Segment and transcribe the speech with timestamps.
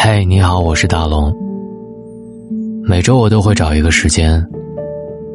[0.00, 1.36] 嘿，你好，我是大龙。
[2.84, 4.40] 每周我都会找一个时间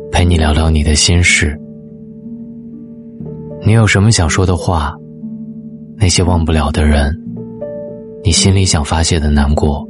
[0.10, 1.54] 陪你聊聊你的心事。
[3.66, 4.96] 你有什么想说的话？
[5.98, 7.14] 那些忘不了的人，
[8.24, 9.86] 你心里想发泄的难过，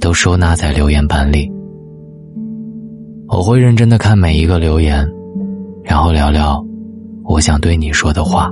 [0.00, 1.50] 都收纳在留言板里。
[3.26, 5.04] 我会认真的看每一个留言，
[5.82, 6.64] 然后聊聊
[7.24, 8.48] 我想对你说的话。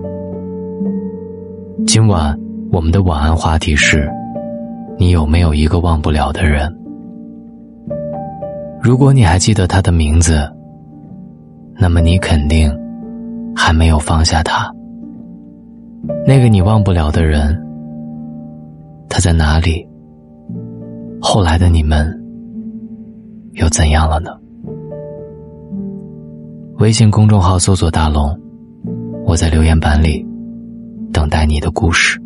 [1.87, 2.37] 今晚
[2.73, 4.11] 我们的晚安话题是：
[4.99, 6.73] 你有没有一个忘不了的人？
[8.83, 10.51] 如果你还记得他的名字，
[11.79, 12.71] 那么你肯定
[13.57, 14.71] 还没有放下他。
[16.27, 17.59] 那个你忘不了的人，
[19.09, 19.87] 他在哪里？
[21.21, 22.07] 后来的你们
[23.53, 24.31] 又怎样了呢？
[26.79, 28.39] 微信公众号搜索“大龙”，
[29.27, 30.25] 我在留言板里。
[31.13, 32.21] 等待你的故事。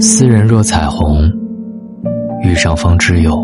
[0.00, 1.30] 斯人若彩虹，
[2.42, 3.36] 遇上方知有。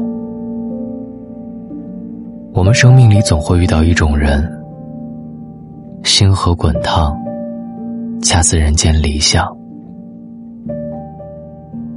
[2.52, 4.50] 我们生命里总会遇到一种人，
[6.02, 7.16] 星河滚烫，
[8.20, 9.46] 恰似人间理想。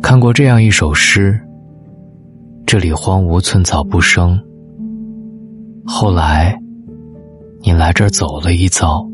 [0.01, 1.39] 看过这样一首诗。
[2.65, 4.39] 这里荒芜，寸草不生。
[5.85, 6.57] 后来，
[7.61, 9.05] 你来这儿走了一遭，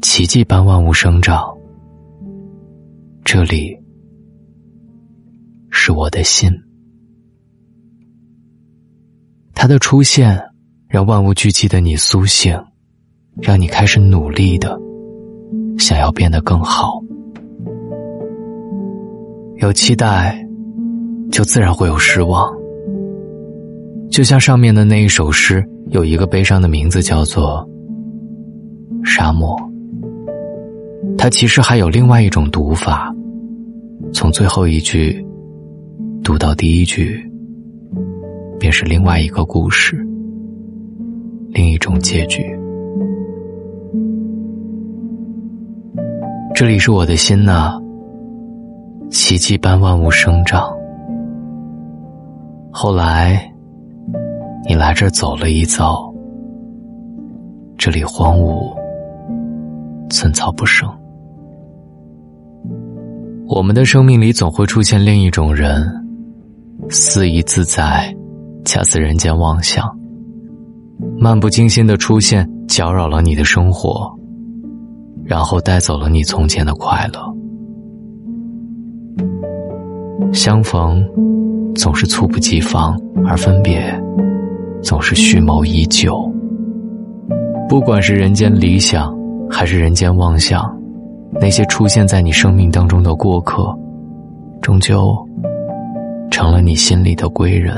[0.00, 1.42] 奇迹般万物生长。
[3.24, 3.76] 这里
[5.84, 6.48] 是我的心，
[9.52, 10.40] 它的出现
[10.86, 12.56] 让万物聚集的你苏醒，
[13.40, 14.78] 让你开始努力的
[15.80, 17.02] 想要变得更好。
[19.56, 20.38] 有期待。
[21.32, 22.46] 就自然会有失望，
[24.10, 27.66] 就像上面的那一首诗，有一个悲伤的名字叫做
[29.02, 29.56] “沙漠”。
[31.16, 33.10] 它其实还有另外一种读法，
[34.12, 35.24] 从最后一句
[36.24, 37.20] 读到第一句，
[38.60, 39.96] 便是另外一个故事，
[41.48, 42.40] 另一种结局。
[46.54, 47.72] 这里是我的心呐，
[49.10, 50.72] 奇迹般万物生长。
[52.70, 53.52] 后来，
[54.68, 56.14] 你来这儿走了一遭，
[57.76, 58.72] 这里荒芜，
[60.08, 60.88] 寸草不生。
[63.48, 65.84] 我们的生命里总会出现另一种人，
[66.90, 68.14] 肆意自在，
[68.64, 69.84] 恰似人间妄想，
[71.18, 74.10] 漫不经心的出现，搅扰了你的生活，
[75.24, 77.34] 然后带走了你从前的快乐。
[80.32, 81.04] 相逢。
[81.74, 83.82] 总是猝不及防，而分别
[84.82, 86.30] 总是蓄谋已久。
[87.66, 89.10] 不管是人间理想，
[89.50, 90.70] 还是人间妄想，
[91.40, 93.74] 那些出现在你生命当中的过客，
[94.60, 95.16] 终究
[96.42, 97.76] 成了你心里的归人。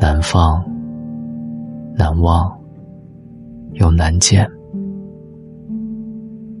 [0.00, 0.60] 难放，
[1.96, 2.52] 难忘，
[3.74, 4.44] 又难见。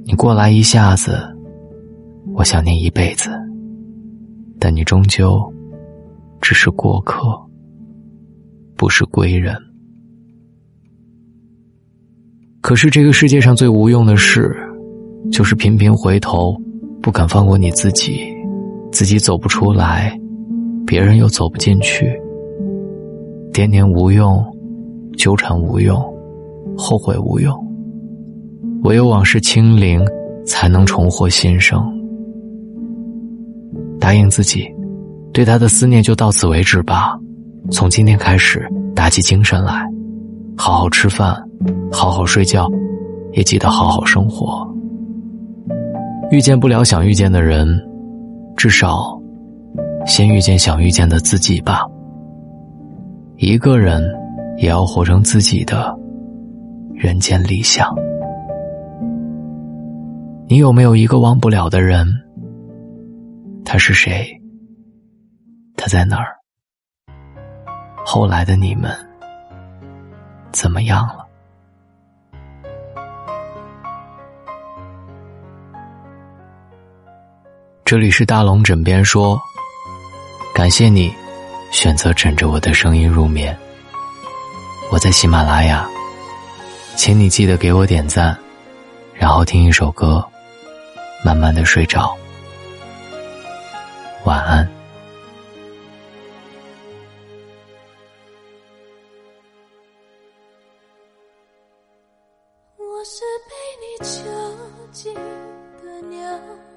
[0.04, 1.18] 你过来一下子，
[2.36, 3.30] 我想念一辈子。
[4.60, 5.52] 但你终究
[6.40, 7.36] 只是过客，
[8.76, 9.56] 不是归人。
[12.60, 14.56] 可是这个世界上最无用的事，
[15.32, 16.56] 就是频频回头，
[17.02, 18.32] 不敢放过你自己，
[18.96, 20.18] 自己走不出来，
[20.86, 22.18] 别人又走不进去。
[23.52, 24.42] 惦念无用，
[25.18, 26.02] 纠缠无用，
[26.78, 27.54] 后悔无用，
[28.84, 30.02] 唯有往事清零，
[30.46, 31.78] 才能重获新生。
[34.00, 34.66] 答应自己，
[35.30, 37.18] 对他的思念就到此为止吧。
[37.70, 39.86] 从今天开始，打起精神来，
[40.56, 41.36] 好好吃饭，
[41.92, 42.66] 好好睡觉，
[43.34, 44.66] 也记得好好生活。
[46.30, 47.68] 遇见不了想遇见的人，
[48.56, 49.20] 至少
[50.06, 51.86] 先遇见想遇见的自己吧。
[53.36, 54.02] 一个人
[54.56, 55.94] 也要活成自己的
[56.94, 57.94] 人间理想。
[60.48, 62.06] 你有没有一个忘不了的人？
[63.64, 64.26] 他是谁？
[65.76, 66.36] 他在哪儿？
[68.06, 68.90] 后来的你们
[70.52, 71.25] 怎么样了？
[77.86, 79.40] 这里是大龙枕边说
[80.52, 81.14] 感谢你
[81.70, 83.56] 选择枕着我的声音入眠。
[84.90, 85.88] 我在喜马拉雅
[86.96, 88.36] 请你记得给我点赞
[89.14, 90.24] 然后听一首歌
[91.24, 92.12] 慢慢的睡着。
[94.24, 94.68] 晚安。
[102.78, 104.24] 我是被你囚
[104.90, 106.75] 禁的鸟。